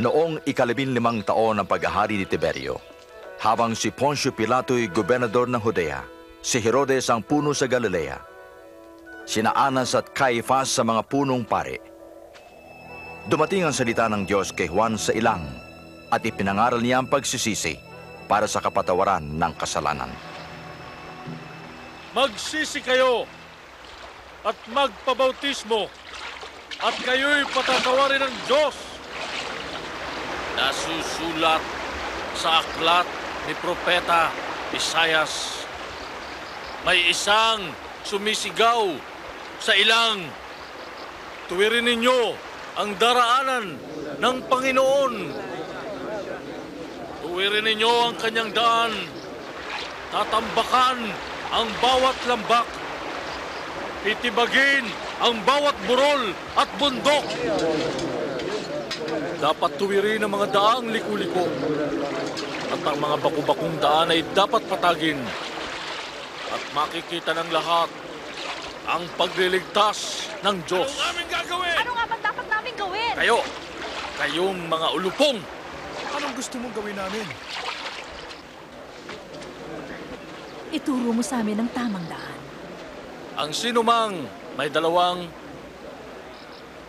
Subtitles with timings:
[0.00, 2.80] Noong ikalabing limang taon ng paghahari ni Tiberio,
[3.36, 6.00] habang si Poncio Pilato'y gobernador ng Judea,
[6.40, 8.16] si Herodes ang puno sa Galilea,
[9.28, 11.84] sina Anas at Caiaphas sa mga punong pare.
[13.28, 15.44] Dumating ang salita ng Diyos kay Juan sa ilang
[16.08, 17.76] at ipinangaral niya ang pagsisisi
[18.24, 20.08] para sa kapatawaran ng kasalanan.
[22.16, 23.28] Magsisi kayo
[24.48, 25.92] at magpabautismo
[26.80, 28.89] at kayo'y patatawarin ng Diyos.
[30.60, 31.64] Nasusulat
[32.36, 33.08] sa aklat
[33.48, 34.28] ni Propeta
[34.76, 35.64] Isayas.
[36.84, 37.64] May isang
[38.04, 38.92] sumisigaw
[39.56, 40.20] sa ilang.
[41.48, 42.36] Tuwirin ninyo
[42.76, 43.80] ang daraanan
[44.20, 45.14] ng Panginoon.
[47.24, 48.92] Tuwirin ninyo ang kanyang daan.
[50.12, 51.08] Tatambakan
[51.56, 52.68] ang bawat lambak.
[54.04, 54.84] Titibagin
[55.24, 57.24] ang bawat burol at bundok.
[59.40, 61.48] Dapat tuwirin ang mga daang liku-liko.
[62.70, 65.16] At ang mga bakubakong daan ay dapat patagin.
[66.52, 67.88] At makikita ng lahat
[68.84, 70.92] ang pagliligtas ng Diyos.
[70.92, 71.76] Ano namin gagawin?
[71.80, 73.12] Ano nga ba dapat namin gawin?
[73.16, 73.38] Kayo,
[74.20, 75.38] kayong mga ulupong,
[76.10, 77.24] Anong gusto mong gawin namin?
[80.70, 82.38] Ituro mo sa amin ang tamang daan.
[83.40, 85.24] ang sinumang may dalawang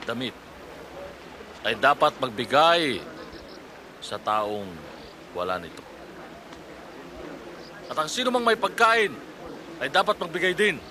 [0.04, 0.36] damit
[1.62, 2.98] ay dapat magbigay
[4.02, 4.70] sa taong
[5.38, 5.84] wala nito.
[7.92, 9.14] At ang sinumang may pagkain
[9.78, 10.82] ay dapat magbigay din.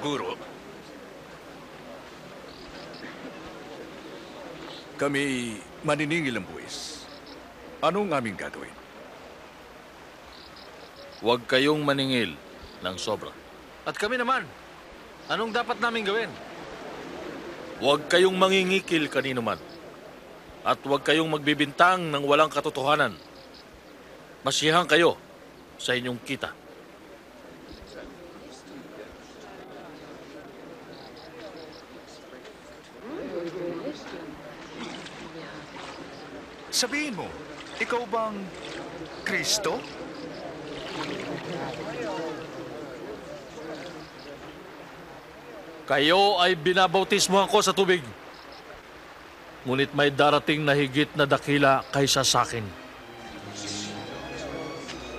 [0.00, 0.36] Guro.
[4.94, 5.22] Kami
[5.82, 7.04] maniningil ang buwis.
[7.84, 8.72] Anong aming gagawin?
[11.20, 12.36] Huwag kayong maningil
[12.80, 13.32] ng sobra.
[13.84, 14.48] At kami naman,
[15.28, 16.30] anong dapat namin gawin?
[17.84, 19.60] Huwag kayong mangingikil kanino man.
[20.64, 23.12] At huwag kayong magbibintang ng walang katotohanan.
[24.40, 25.20] Masiyahan kayo
[25.76, 26.48] sa inyong kita.
[36.72, 37.28] Sabihin mo,
[37.76, 38.36] ikaw bang
[39.28, 39.76] Kristo?
[45.84, 48.00] Kayo ay binabautismo ako sa tubig.
[49.68, 52.64] Ngunit may darating na higit na dakila kaysa sa akin.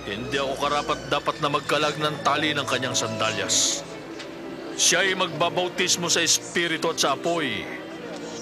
[0.06, 3.86] Hindi ako karapat dapat na magkalag ng tali ng kanyang sandalyas.
[4.74, 7.62] Siya ay magbabautismo sa Espiritu at sa apoy.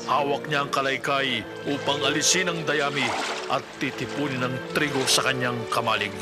[0.08, 3.04] Hawak niya ang kalaykay upang alisin ang dayami
[3.48, 6.12] at titipunin ng trigo sa kanyang kamalig.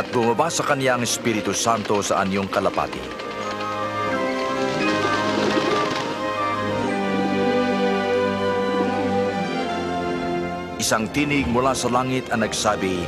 [0.00, 3.04] At bumaba sa kanya ang Espiritu Santo sa anyong kalapati.
[10.80, 13.04] Isang tinig mula sa langit ang nagsabi,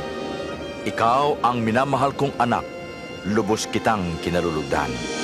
[0.85, 2.61] Ikaw ang minamahal kong anak,
[3.25, 5.22] lubos kitang kinalulugdan.